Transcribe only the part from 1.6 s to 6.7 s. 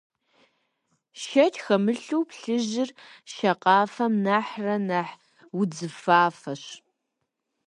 хэмылъу, плъыжьыр шакъафэм нэхърэ нэхъ удзыфафэщ.